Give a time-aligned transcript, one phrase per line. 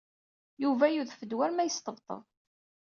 [0.63, 2.23] Yuba yudef-d war ma yesṭebṭeb.